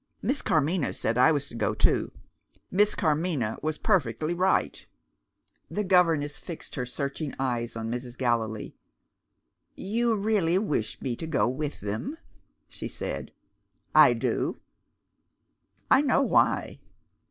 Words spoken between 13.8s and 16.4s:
"I do." "I know